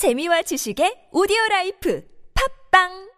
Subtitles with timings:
[0.00, 2.02] 재미와 지식의 오디오 라이프
[2.72, 3.10] 팟빵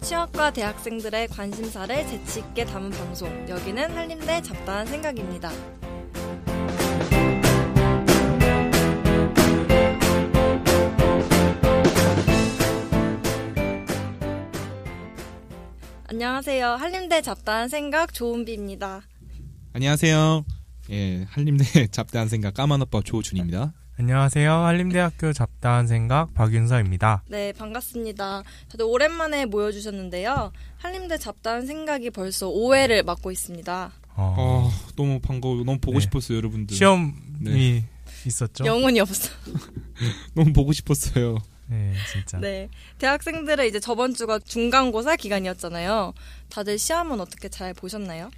[0.00, 3.48] 취업과 대학생들의 관심사를 재치 있게 담은 방송.
[3.48, 5.50] 여기는 한림대 잡다한 생각입니다.
[16.14, 16.74] 안녕하세요.
[16.74, 19.02] 한림대 잡다한 생각 조은비입니다.
[19.72, 20.44] 안녕하세요.
[20.90, 23.72] 예, 한림대 잡다한 생각 까만 오빠 조준입니다.
[23.98, 24.52] 안녕하세요.
[24.52, 27.24] 한림대학교 잡다한 생각 박윤서입니다.
[27.28, 28.44] 네, 반갑습니다.
[28.70, 30.52] 다들 오랜만에 모여주셨는데요.
[30.76, 33.92] 한림대 잡다한 생각이 벌써 5회를 맡고 있습니다.
[34.14, 35.64] 어, 어, 너무 반가워.
[35.64, 36.02] 너무 보고 네.
[36.04, 36.76] 싶었어요, 여러분들.
[36.76, 37.84] 시험이 네.
[38.24, 38.64] 있었죠?
[38.64, 39.32] 영혼이 없어.
[40.34, 41.38] 너무 보고 싶었어요.
[41.66, 42.38] 네, 진짜.
[42.38, 42.68] 네.
[42.98, 46.12] 대학생들의 이제 저번 주가 중간고사 기간이었잖아요.
[46.50, 48.30] 다들 시험은 어떻게 잘 보셨나요?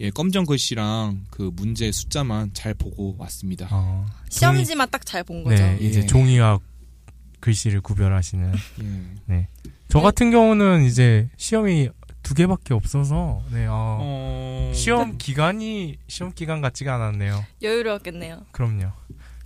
[0.00, 3.66] 예, 검정 글씨랑 그 문제 숫자만 잘 보고 왔습니다.
[3.70, 5.62] 어, 시험지만 딱 잘 본 거죠.
[5.62, 6.06] 네, 이제 예.
[6.06, 6.58] 종이와
[7.40, 8.52] 글씨를 구별하시는.
[9.30, 9.48] 예.
[9.88, 11.88] 저 같은 경우는 이제 시험이
[12.22, 17.42] 두 개밖에 없어서, 네, 어, 어, 시험 기간이 시험 기간 같지가 않았네요.
[17.62, 18.44] 여유로웠겠네요.
[18.52, 18.92] 그럼요.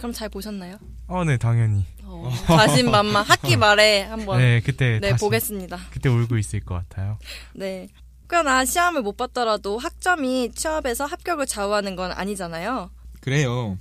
[0.02, 0.78] 그럼 잘 보셨나요?
[1.06, 1.84] 어, 네, 당연히.
[2.02, 5.78] 어, 자신만만 학기 말에 한번 네, 네, 그때 다시 보겠습니다.
[5.92, 7.18] 그때 울고 있을 것 같아요.
[7.54, 7.86] 네.
[8.28, 12.90] 꽤나 시험을 못 봤더라도 학점이 취업에서 합격을 좌우하는 건 아니잖아요.
[13.20, 13.78] 그래요.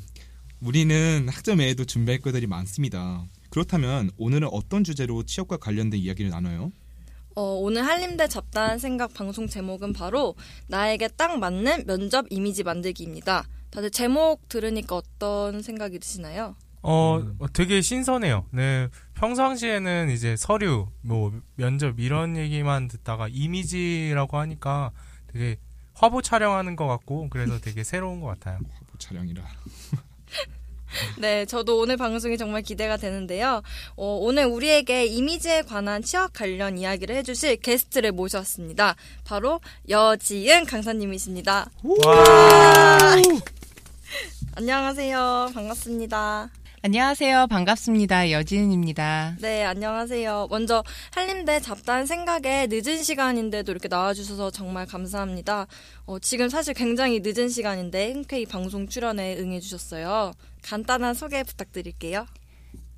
[0.62, 3.26] 우리는 학점 외에도 준비할 것들이 많습니다.
[3.50, 6.72] 그렇다면 오늘은 어떤 주제로 취업과 관련된 이야기를 나눠요?
[7.34, 10.36] 어, 오늘 한림대 잡다한 생각 방송 제목은 바로
[10.68, 13.48] 나에게 딱 맞는 면접 이미지 만들기입니다.
[13.72, 16.56] 다들 제목 들으니까 어떤 생각이 드시나요?
[16.84, 18.46] 어, 어, 되게 신선해요.
[18.52, 18.90] 네.
[19.14, 24.92] 평상시에는 이제 서류, 뭐, 면접 이런 얘기만 듣다가 이미지라고 하니까
[25.28, 25.58] 되게
[25.94, 28.60] 화보 촬영하는 것 같고, 그래서 되게 새로운 것 같아요.
[28.74, 29.44] 화보 촬영이라.
[31.20, 33.62] 네, 저도 오늘 방송이 정말 기대가 되는데요.
[33.96, 38.96] 어, 오늘 우리에게 이미지에 관한 취업 관련 이야기를 해주실 게스트를 모셨습니다.
[39.24, 41.70] 바로 여지은 강사님이십니다.
[44.52, 44.58] 와!
[44.58, 45.52] 안녕하세요.
[45.54, 46.50] 반갑습니다.
[46.84, 47.48] 안녕하세요.
[47.48, 48.32] 반갑습니다.
[48.32, 49.38] 여진입니다.
[49.40, 50.48] 네, 안녕하세요.
[50.50, 55.68] 먼저 한림대 잡다한 생각에 늦은 시간인데도 이렇게 나와주셔서 정말 감사합니다.
[56.06, 60.32] 어, 지금 사실 굉장히 늦은 시간인데 흔쾌히 방송 출연에 응해주셨어요.
[60.64, 62.26] 간단한 소개 부탁드릴게요.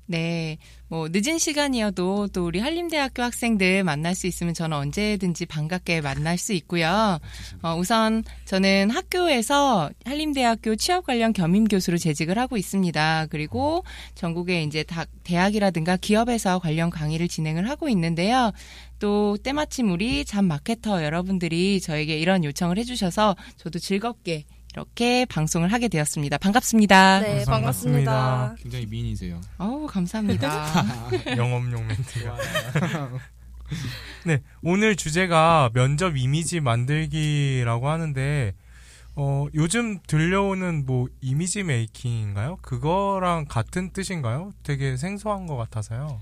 [0.06, 0.58] 네.
[0.88, 6.52] 뭐, 늦은 시간이어도 또 우리 한림대학교 학생들 만날 수 있으면 저는 언제든지 반갑게 만날 수
[6.52, 7.18] 있고요.
[7.62, 13.26] 어, 우선 저는 학교에서 한림대학교 취업 관련 겸임 교수로 재직을 하고 있습니다.
[13.30, 13.82] 그리고
[14.14, 18.52] 전국의 이제 다, 대학이라든가 기업에서 관련 강의를 진행을 하고 있는데요.
[18.98, 25.86] 또 때마침 우리 잠 마케터 여러분들이 저에게 이런 요청을 해주셔서 저도 즐겁게 이렇게 방송을 하게
[25.86, 26.38] 되었습니다.
[26.38, 27.20] 반갑습니다.
[27.20, 28.12] 네, 반갑습니다.
[28.12, 28.54] 반갑습니다.
[28.60, 29.40] 굉장히 미인이세요.
[29.58, 30.84] 어우, 감사합니다.
[31.38, 32.36] 영업용 멘트가.
[34.26, 38.52] 네, 오늘 주제가 면접 이미지 만들기라고 하는데,
[39.14, 42.56] 어, 요즘 들려오는 뭐 이미지 메이킹인가요?
[42.60, 44.50] 그거랑 같은 뜻인가요?
[44.64, 46.20] 되게 생소한 것 같아서요.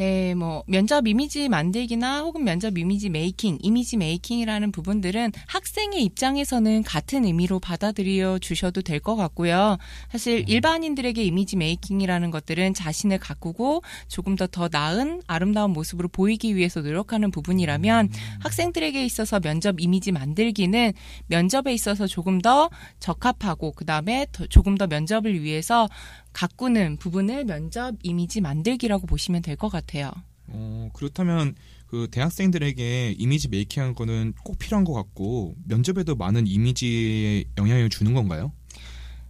[0.00, 7.26] 네, 뭐 면접 이미지 만들기나 혹은 면접 이미지 메이킹, 이미지 메이킹이라는 부분들은 학생의 입장에서는 같은
[7.26, 9.76] 의미로 받아들여 주셔도 될 것 같고요.
[10.10, 16.80] 사실 일반인들에게 이미지 메이킹이라는 것들은 자신을 가꾸고 조금 더 더 나은 아름다운 모습으로 보이기 위해서
[16.80, 18.08] 노력하는 부분이라면
[18.40, 20.94] 학생들에게 있어서 면접 이미지 만들기는
[21.26, 25.88] 면접에 있어서 조금 더 적합하고 그다음에 더- 조금 더 면접을 위해서
[26.32, 30.10] 가꾸는 부분을 면접 이미지 만들기라고 보시면 될 것 같아요.
[30.46, 31.54] 어, 그렇다면
[31.86, 38.52] 그 대학생들에게 이미지 메이킹하는 거는 꼭 필요한 것 같고 면접에도 많은 이미지에 영향을 주는 건가요?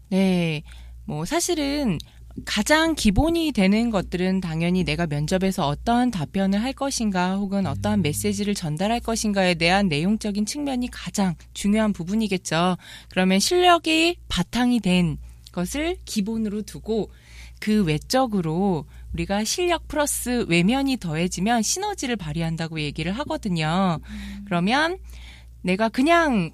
[0.08, 0.62] 네.
[1.04, 1.98] 뭐 사실은
[2.44, 9.00] 가장 기본이 되는 것들은 당연히 내가 면접에서 어떠한 답변을 할 것인가 혹은 어떠한 메시지를 전달할
[9.00, 12.76] 것인가에 대한 내용적인 측면이 가장 중요한 부분이겠죠.
[13.08, 15.18] 그러면 실력이 바탕이 된
[15.52, 17.10] 것을 기본으로 두고
[17.60, 23.98] 그 외적으로 우리가 실력 플러스 외면이 더해지면 시너지를 발휘한다고 얘기를 하거든요.
[24.46, 24.98] 그러면
[25.62, 26.52] 내가 그냥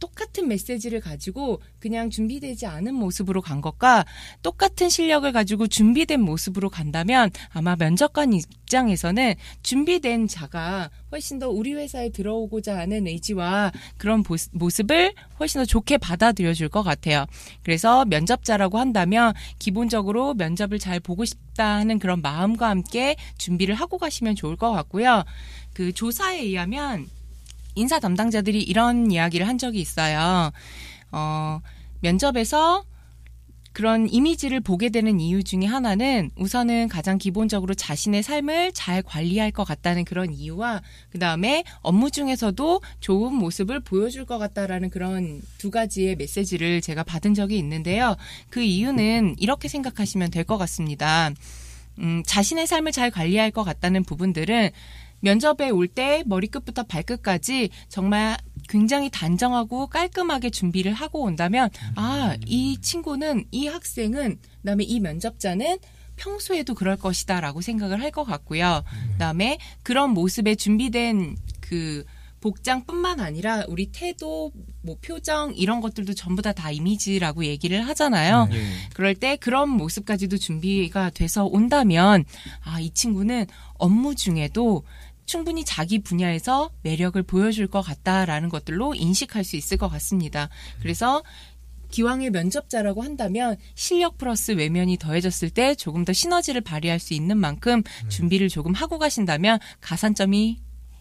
[0.00, 4.04] 똑같은 메시지를 가지고 그냥 준비되지 않은 모습으로 간 것과
[4.42, 12.10] 똑같은 실력을 가지고 준비된 모습으로 간다면 아마 면접관 입장에서는 준비된 자가 훨씬 더 우리 회사에
[12.10, 14.22] 들어오고자 하는 의지와 그런
[14.52, 17.24] 모습을 훨씬 더 좋게 받아들여 줄 것 같아요.
[17.62, 24.34] 그래서 면접자라고 한다면 기본적으로 면접을 잘 보고 싶다 하는 그런 마음과 함께 준비를 하고 가시면
[24.34, 25.24] 좋을 것 같고요.
[25.72, 27.06] 그 조사에 의하면
[27.78, 30.50] 인사 담당자들이 이런 이야기를 한 적이 있어요.
[31.12, 31.60] 어,
[32.00, 32.84] 면접에서
[33.72, 39.62] 그런 이미지를 보게 되는 이유 중에 하나는 우선은 가장 기본적으로 자신의 삶을 잘 관리할 것
[39.62, 46.16] 같다는 그런 이유와 그 다음에 업무 중에서도 좋은 모습을 보여줄 것 같다라는 그런 두 가지의
[46.16, 48.16] 메시지를 제가 받은 적이 있는데요.
[48.50, 51.30] 그 이유는 이렇게 생각하시면 될 것 같습니다.
[51.98, 54.70] 음, 자신의 삶을 잘 관리할 것 같다는 부분들은
[55.20, 58.36] 면접에 올 때 머리끝부터 발끝까지 정말
[58.68, 65.78] 굉장히 단정하고 깔끔하게 준비를 하고 온다면 아, 이 친구는 이 학생은 그다음에 이 면접자는
[66.16, 68.82] 평소에도 그럴 것이다라고 생각을 할 것 같고요.
[69.12, 72.04] 그다음에 그런 모습에 준비된 그
[72.40, 78.48] 복장뿐만 아니라 우리 태도, 뭐 표정 이런 것들도 전부 다 다 이미지라고 얘기를 하잖아요.
[78.52, 78.62] 예.
[78.94, 82.24] 그럴 때 그런 모습까지도 준비가 돼서 온다면
[82.62, 84.84] 아, 이 친구는 업무 중에도
[85.28, 90.48] 충분히 자기 분야에서 매력을 보여줄 것 같다라는 것들로 인식할 수 있을 것 같습니다.
[90.80, 91.22] 그래서
[91.90, 97.82] 기왕의 면접자라고 한다면 실력 플러스 외면이 더해졌을 때 조금 더 시너지를 발휘할 수 있는 만큼
[98.08, 100.58] 준비를 조금 하고 가신다면 가산점이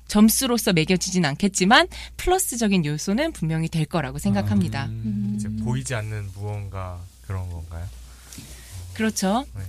[0.07, 1.87] 점수로서 매겨지진 않겠지만
[2.17, 4.85] 플러스적인 요소는 분명히 될 거라고 생각합니다.
[4.85, 5.33] 음.
[5.35, 7.85] 이제 보이지 않는 무언가 그런 건가요?
[8.93, 9.45] 그렇죠.
[9.55, 9.63] 네.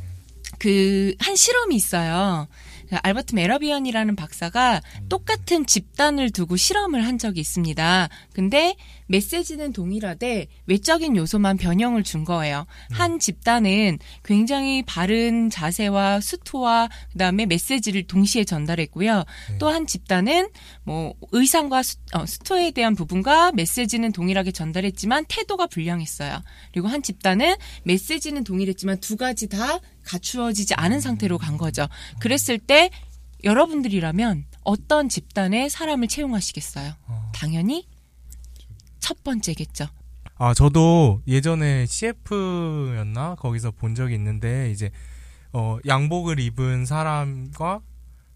[0.59, 2.49] 그 한 실험이 있어요.
[2.89, 8.09] 그 알버트 메러비언이라는 박사가 똑같은 집단을 두고 실험을 한 적이 있습니다.
[8.33, 8.77] 근데
[9.07, 12.67] 메시지는 동일하되 외적인 요소만 변형을 준 거예요.
[12.91, 19.25] 한 집단은 굉장히 바른 자세와 수트와 그다음에 메시지를 동시에 전달했고요.
[19.59, 20.49] 또 한 집단은
[20.83, 26.43] 뭐 의상과 수, 어, 수토에 대한 부분과 메시지는 동일하게 전달했지만 태도가 불량했어요.
[26.73, 31.87] 그리고 한 집단은 메시지는 동일했지만 두 가지 다 갖추어지지 않은 상태로 간 거죠.
[32.19, 32.91] 그랬을 때
[33.45, 36.95] 여러분들이라면 어떤 집단의 사람을 채용하시겠어요?
[37.07, 37.33] 어.
[37.35, 37.87] 당연히
[38.99, 39.87] 첫 번째겠죠.
[40.41, 43.37] 아, 저도 예전에 CF였나?
[43.37, 44.91] 거기서 본 적이 있는데, 이제,
[45.53, 47.81] 어, 양복을 입은 사람과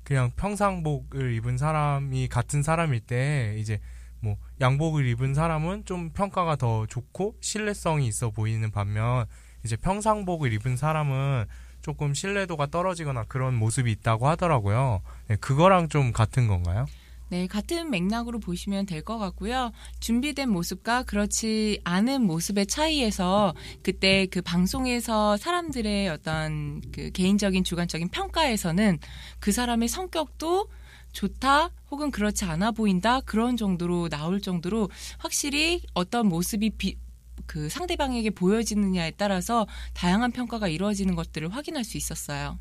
[0.02, 3.78] 그냥 평상복을 입은 사람이 같은 사람일 때, 이제,
[4.20, 9.26] 뭐, 양복을 입은 사람은 좀 평가가 더 좋고, 신뢰성이 있어 보이는 반면,
[9.64, 11.46] 이제 평상복을 입은 사람은
[11.82, 15.02] 조금 신뢰도가 떨어지거나 그런 모습이 있다고 하더라고요.
[15.28, 16.86] 네, 그거랑 좀 같은 건가요?
[17.28, 19.72] 네, 같은 맥락으로 보시면 될 것 같고요.
[20.00, 28.98] 준비된 모습과 그렇지 않은 모습의 차이에서 그때 그 방송에서 사람들의 어떤 그 개인적인 주관적인 평가에서는
[29.40, 30.68] 그 사람의 성격도
[31.12, 36.96] 좋다 혹은 그렇지 않아 보인다 그런 정도로 나올 정도로 확실히 어떤 모습이 비,
[37.46, 42.58] 그 상대방에게 보여지느냐에 따라서 다양한 평가가 이루어지는 것들을 확인할 수 있었어요.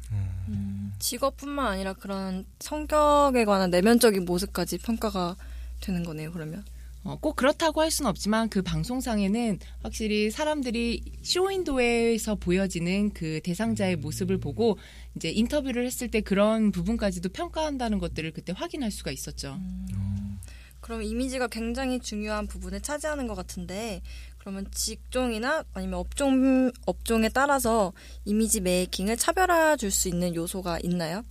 [1.00, 5.36] 직업뿐만 아니라 그런 성격에 관한 내면적인 모습까지 평가가
[5.82, 6.32] 되는 거네요.
[6.32, 6.64] 그러면
[7.04, 14.38] 어, 꼭 그렇다고 할 수는 없지만 그 방송상에는 확실히 사람들이 쇼윈도에서 보여지는 그 대상자의 모습을
[14.38, 14.78] 보고
[15.16, 19.60] 이제 인터뷰를 했을 때 그런 부분까지도 평가한다는 것들을 그때 확인할 수가 있었죠.
[20.80, 24.02] 그럼 이미지가 굉장히 중요한 부분을 차지하는 것 같은데
[24.42, 27.94] 그러면 직종이나 아니면 업종 업종에 따라서
[28.26, 31.22] 이미지 메이킹을 차별화 줄 수 있는 요소가 있나요?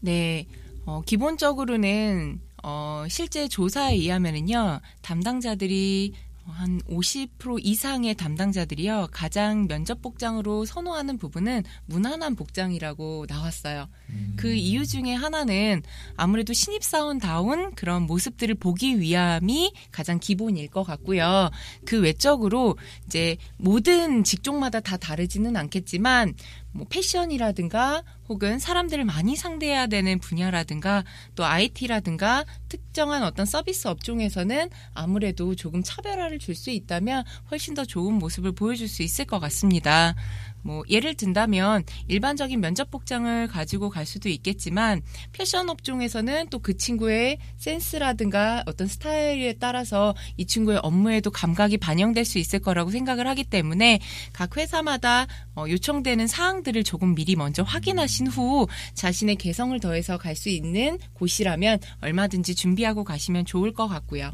[0.00, 0.46] 네,
[0.84, 6.12] 어, 기본적으로는 어, 실제 조사에 의하면은요 담당자들이
[6.46, 13.88] 한 50% 이상의 담당자들이요 가장 면접 복장으로 선호하는 부분은 무난한 복장이라고 나왔어요.
[14.36, 15.82] 그 이유 중에 하나는
[16.16, 21.50] 아무래도 신입사원다운 그런 모습들을 보기 위함이 가장 기본일 것 같고요.
[21.84, 26.34] 그 외적으로 이제 모든 직종마다 다 다르지는 않겠지만
[26.72, 35.54] 뭐 패션이라든가 혹은 사람들을 많이 상대해야 되는 분야라든가 또 IT라든가 특정한 어떤 서비스 업종에서는 아무래도
[35.54, 40.14] 조금 차별화를 줄 수 있다면 훨씬 더 좋은 모습을 보여줄 수 있을 것 같습니다.
[40.62, 45.02] 뭐 예를 든다면 일반적인 면접 복장을 가지고 갈 수도 있겠지만
[45.32, 52.38] 패션 업종에서는 또 그 친구의 센스라든가 어떤 스타일에 따라서 이 친구의 업무에도 감각이 반영될 수
[52.38, 53.98] 있을 거라고 생각을 하기 때문에
[54.32, 60.48] 각 회사마다 어, 요청되는 사항들을 조금 미리 먼저 확인하신 후 자신의 개성을 더해서 갈 수
[60.48, 64.32] 있는 곳이라면 얼마든지 준비하고 가시면 좋을 것 같고요.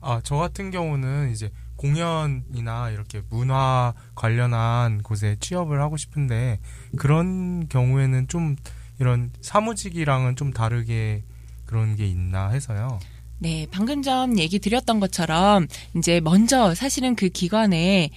[0.00, 6.60] 아, 저 같은 경우는 이제 공연이나 이렇게 문화 관련한 곳에 취업을 하고 싶은데
[6.96, 8.56] 그런 경우에는 좀
[8.98, 11.24] 이런 사무직이랑은 좀 다르게
[11.66, 13.00] 그런 게 있나 해서요.
[13.38, 15.66] 네, 방금 전 얘기 드렸던 것처럼
[15.96, 18.10] 이제 먼저 사실은 그 기관에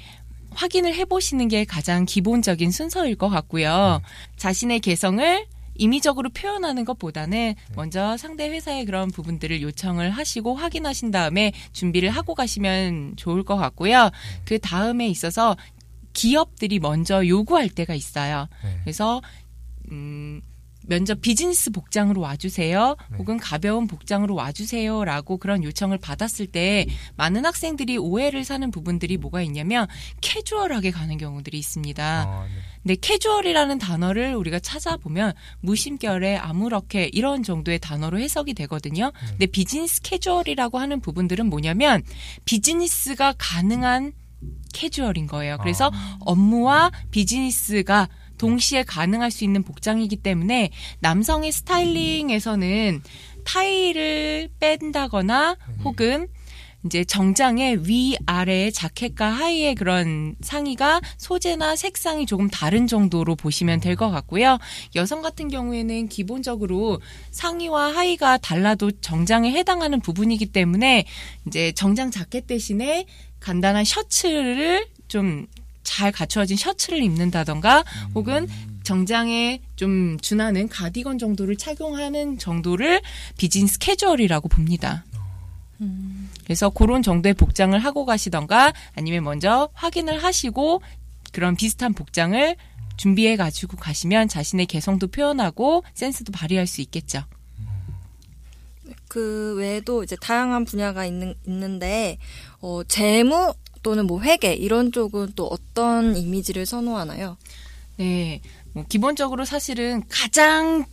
[0.52, 4.02] 확인을 해보시는 게 가장 기본적인 순서일 것 같고요.
[4.38, 5.46] 자신의 개성을
[5.78, 13.16] 임의적으로 표현하는 것보다는 먼저 상대 회사의 그런 부분들을 요청을 하시고 확인하신 다음에 준비를 하고 가시면
[13.16, 14.10] 좋을 것 같고요.
[14.46, 15.56] 그 다음에 있어서
[16.14, 18.48] 기업들이 먼저 요구할 때가 있어요.
[18.64, 18.80] 네.
[18.84, 19.22] 그래서
[19.92, 20.42] 음
[20.88, 22.96] 면접 비즈니스 복장으로 와주세요.
[23.12, 23.18] 네.
[23.18, 29.42] 혹은 가벼운 복장으로 와주세요 라고 그런 요청을 받았을 때 많은 학생들이 오해를 사는 부분들이 뭐가
[29.44, 29.88] 있냐면
[30.22, 32.04] 캐주얼하게 가는 경우들이 있습니다.
[32.04, 32.62] 아, 네.
[32.84, 39.12] 근데 캐주얼이라는 단어를 우리가 찾아보면 무심결에 아무렇게 이런 정도의 단어로 해석이 되거든요.
[39.30, 42.04] 근데 비즈니스 캐주얼이라고 하는 부분들은 뭐냐면
[42.46, 44.14] 비즈니스가 가능한
[44.74, 45.58] 캐주얼인 거예요.
[45.58, 45.92] 그래서
[46.22, 53.02] 업무와 비즈니스가 동시에 가능할 수 있는 복장이기 때문에 남성의 스타일링에서는
[53.44, 56.28] 타이를 뺀다거나 혹은
[56.86, 63.98] 이제 정장의 위 아래의 자켓과 하의의 그런 상의가 소재나 색상이 조금 다른 정도로 보시면 될
[63.98, 64.60] 것 같고요.
[64.96, 67.02] 여성 같은 경우에는 기본적으로
[67.32, 71.06] 상의와 하의가 달라도 정장에 해당하는 부분이기 때문에
[71.48, 73.06] 이제 정장 자켓 대신에
[73.40, 75.48] 간단한 셔츠를 좀
[75.88, 78.48] 잘 갖추어진 셔츠를 입는다던가 혹은
[78.84, 83.02] 정장에 좀 준하는 가디건 정도를 착용하는 정도를
[83.38, 85.06] 비즈니스 캐주얼이라고 봅니다.
[86.44, 90.82] 그래서 그런 정도의 복장을 하고 가시던가 아니면 먼저 확인을 하시고
[91.32, 92.56] 그런 비슷한 복장을
[92.98, 97.24] 준비해 가지고 가시면 자신의 개성도 표현하고 센스도 발휘할 수 있겠죠.
[99.08, 102.18] 그 외에도 이제 다양한 분야가 있는, 있는데,
[102.60, 103.54] 어, 재무
[103.88, 107.38] 또는 뭐 회계 이런 쪽은 또 어떤 이미지를 선호하나요?
[107.96, 108.42] 네.
[108.74, 110.84] 뭐 기본적으로 사실은 가장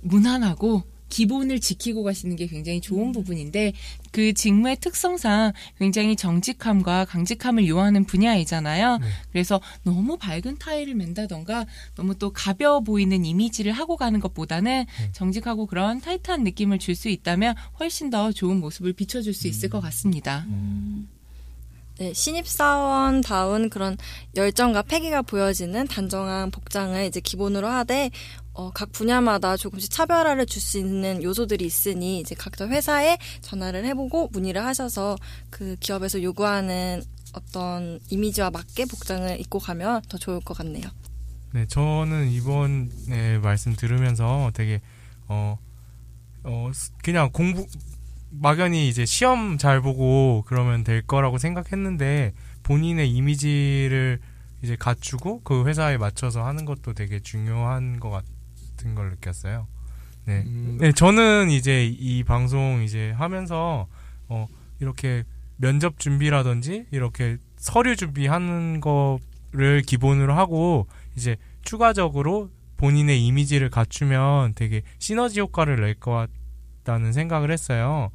[0.00, 3.74] 무난하고 기본을 지키고 가시는 게 굉장히 좋은 부분인데
[4.10, 8.96] 그 직무의 특성상 굉장히 정직함과 강직함을 요하는 분야이잖아요.
[8.96, 9.06] 네.
[9.32, 16.00] 그래서 너무 밝은 타일을 맨다던가 너무 또 가벼워 보이는 이미지를 하고 가는 것보다는 정직하고 그런
[16.00, 20.46] 타이트한 느낌을 줄 수 있다면 훨씬 더 좋은 모습을 비춰줄 수 있을 것 같습니다.
[22.00, 23.94] 네, 신입사원다운 그런
[24.34, 28.10] 열정과 패기가 보여지는 단정한 복장을 이제 기본으로 하되,
[28.54, 34.30] 어, 각 분야마다 조금씩 차별화를 줄 수 있는 요소들이 있으니, 이제 각자 회사에 전화를 해보고
[34.32, 35.16] 문의를 하셔서
[35.50, 37.02] 그 기업에서 요구하는
[37.34, 40.84] 어떤 이미지와 맞게 복장을 입고 가면 더 좋을 것 같네요.
[41.52, 44.80] 네, 저는 이번에 말씀 들으면서 되게
[45.28, 45.58] 어,
[46.44, 47.66] 어 스- 그냥 공부
[48.30, 52.32] 막연히 이제 시험 잘 보고 그러면 될 거라고 생각했는데
[52.62, 54.20] 본인의 이미지를
[54.62, 59.66] 이제 갖추고 그 회사에 맞춰서 하는 것도 되게 중요한 것 같은 걸 느꼈어요.
[60.26, 60.44] 네.
[60.46, 63.88] 음, 네, 저는 이제 이 방송 이제 하면서
[64.28, 64.46] 어
[64.78, 65.24] 이렇게
[65.56, 75.40] 면접 준비라든지 이렇게 서류 준비하는 거를 기본으로 하고 이제 추가적으로 본인의 이미지를 갖추면 되게 시너지
[75.40, 76.28] 효과를 낼 것
[76.84, 78.10] 같다는 생각을 했어요.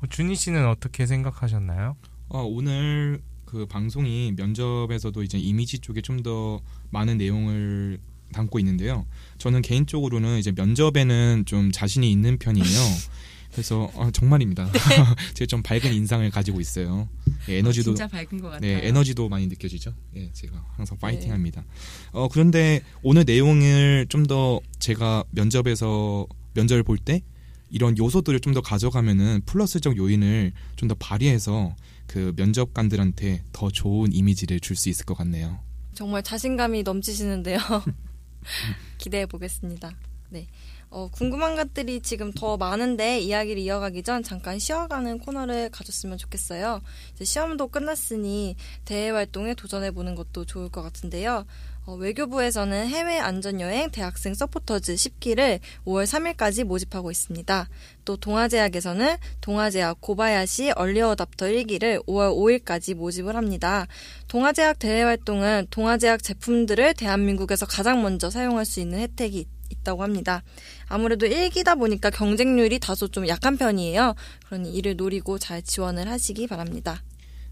[0.00, 1.96] 어, 준희 씨는 어떻게 생각하셨나요?
[2.28, 6.60] 어, 오늘 그 방송이 면접에서도 이제 이미지 쪽에 좀 더
[6.90, 7.98] 많은 내용을
[8.32, 9.06] 담고 있는데요.
[9.38, 12.66] 저는 개인적으로는 이제 면접에는 좀 자신이 있는 편이에요.
[13.52, 14.68] 그래서 어, 정말입니다.
[15.32, 17.08] 제가 좀 밝은 인상을 가지고 있어요.
[17.48, 18.60] 예, 에너지도 진짜 밝은 것 같아요.
[18.60, 19.94] 네, 에너지도 많이 느껴지죠.
[20.16, 21.64] 예, 제가 항상 파이팅합니다.
[22.12, 27.22] 어, 그런데 오늘 내용을 좀 더 제가 면접에서 면접을 볼 때
[27.70, 31.74] 이런 요소들을 좀 더 가져가면은 플러스적 요인을 좀 더 발휘해서
[32.06, 35.58] 그 면접관들한테 더 좋은 이미지를 줄 수 있을 것 같네요.
[35.94, 37.58] 정말 자신감이 넘치시는데요.
[38.98, 39.92] 기대해 보겠습니다.
[40.30, 40.46] 네.
[40.90, 46.80] 어, 궁금한 것들이 지금 더 많은데 이야기를 이어가기 전 잠깐 쉬어가는 코너를 가졌으면 좋겠어요.
[47.22, 48.56] 시험도 끝났으니
[48.86, 51.44] 대외 활동에 도전해 보는 것도 좋을 것 같은데요.
[51.88, 57.66] 어, 외교부에서는 해외 안전여행 대학생 서포터즈 10기를 5월 3일까지 모집하고 있습니다.
[58.04, 63.86] 또 동아제약에서는 동아제약 고바야시 얼리어답터 1기를 5월 5일까지 모집을 합니다.
[64.28, 70.42] 동아제약 대외 활동은 동아제약 제품들을 대한민국에서 가장 먼저 사용할 수 있는 혜택이 있다고 합니다.
[70.88, 74.14] 아무래도 1기다 보니까 경쟁률이 다소 좀 약한 편이에요.
[74.44, 77.02] 그러니 이를 노리고 잘 지원을 하시기 바랍니다.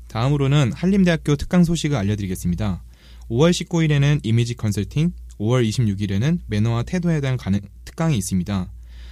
[0.08, 2.82] 다음으로는 한림대학교 특강 소식을 알려드리겠습니다.
[3.30, 8.70] 5월 19일에는 이미지 컨설팅, 5월 26일에는 매너와 태도에 대한 가능, 특강이 있습니다.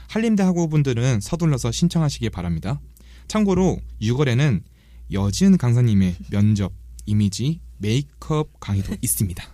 [0.09, 2.81] 한림대 학우분들은 서둘러서 신청하시기 바랍니다.
[3.29, 4.63] 참고로 6월에는
[5.13, 6.73] 여지은 강사님의 면접,
[7.07, 9.45] 이미지, 메이크업 강의도 있습니다.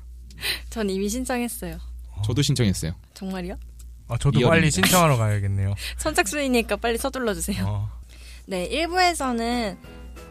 [0.68, 1.78] 전 이미 신청했어요.
[2.24, 2.92] 저도 신청했어요.
[3.14, 3.56] 정말요?
[4.08, 4.48] 아, 저도 이어집니다.
[4.50, 5.74] 빨리 신청하러 가야겠네요.
[5.98, 7.64] 선착순이니까 빨리 서둘러 주세요.
[7.66, 7.88] 어,
[8.46, 9.78] 네, 1부에서는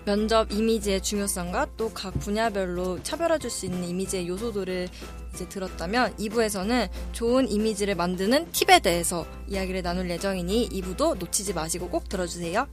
[0.09, 4.89] 면접 이미지의 중요성과 또 각 분야별로 차별화줄 수 있는 이미지의 요소들을
[5.33, 12.09] 이제 들었다면 2부에서는 좋은 이미지를 만드는 팁에 대해서 이야기를 나눌 예정이니 2부도 놓치지 마시고 꼭
[12.09, 12.67] 들어주세요.